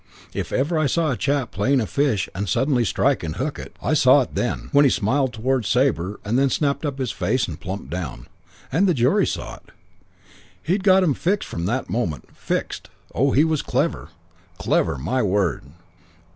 If 0.33 0.51
ever 0.51 0.79
I 0.79 0.87
saw 0.87 1.11
a 1.11 1.15
chap 1.15 1.51
playing 1.51 1.79
a 1.79 1.85
fish 1.85 2.27
and 2.33 2.49
suddenly 2.49 2.83
strike 2.83 3.21
and 3.21 3.35
hook 3.35 3.59
it, 3.59 3.77
I 3.83 3.93
saw 3.93 4.21
it 4.23 4.33
then, 4.33 4.69
when 4.71 4.83
he 4.83 4.89
smiled 4.89 5.31
towards 5.31 5.67
Sabre 5.67 6.19
and 6.25 6.39
then 6.39 6.49
snapped 6.49 6.87
up 6.87 6.97
his 6.97 7.11
face 7.11 7.47
and 7.47 7.59
plumped 7.59 7.91
down. 7.91 8.25
And 8.71 8.87
the 8.87 8.95
jury 8.95 9.27
saw 9.27 9.57
it. 9.57 9.69
He'd 10.63 10.83
got 10.83 11.03
'em 11.03 11.13
fixed 11.13 11.47
from 11.47 11.67
that 11.67 11.87
moment. 11.87 12.35
Fixed. 12.35 12.89
Oh, 13.13 13.29
he 13.29 13.43
was 13.43 13.61
clever 13.61 14.09
clever, 14.57 14.97
my 14.97 15.21
word! 15.21 15.65